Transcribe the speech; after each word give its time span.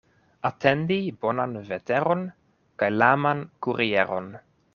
Atendi 0.49 0.95
bonan 1.25 1.53
veteron 1.67 2.25
kaj 2.85 2.91
laman 2.97 3.45
kurieron. 3.69 4.35